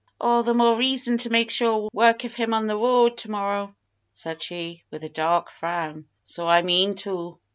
"All 0.19 0.41
the 0.41 0.55
more 0.55 0.75
reason 0.75 1.19
to 1.19 1.29
make 1.29 1.51
sure 1.51 1.87
work 1.93 2.23
of 2.23 2.33
him 2.33 2.55
on 2.55 2.65
the 2.65 2.75
road 2.75 3.19
to 3.19 3.29
morrow!" 3.29 3.75
said 4.11 4.41
she, 4.41 4.83
with 4.89 5.03
a 5.03 5.09
dark 5.09 5.51
frown. 5.51 6.07
"So 6.23 6.47
I 6.47 6.63
mean 6.63 6.95
to!" 7.05 7.39